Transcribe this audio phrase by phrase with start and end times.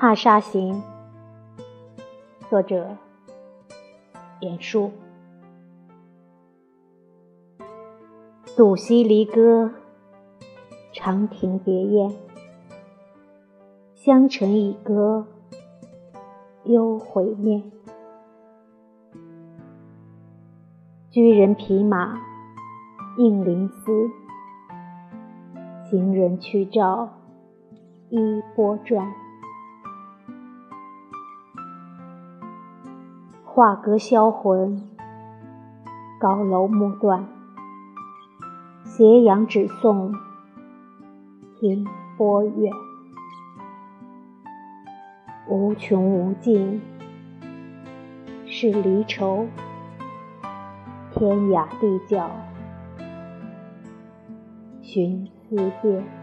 [0.00, 0.80] 踏沙行，
[2.48, 2.96] 作者：
[4.38, 4.92] 严舒。
[8.56, 9.72] 渡溪离歌，
[10.92, 12.12] 长亭别燕。
[13.96, 15.26] 香尘已隔，
[16.62, 17.64] 幽回面。
[21.10, 22.20] 居人匹马，
[23.16, 23.92] 应灵思；
[25.90, 27.08] 行人去照，
[28.10, 29.12] 衣波转。
[33.58, 34.88] 画阁销魂，
[36.20, 37.26] 高楼暮断。
[38.84, 40.14] 斜阳只送
[41.58, 41.84] 停
[42.16, 42.72] 波远。
[45.48, 46.80] 无穷无尽
[48.46, 49.48] 是离愁，
[51.10, 52.30] 天涯地角
[54.80, 56.17] 寻思遍。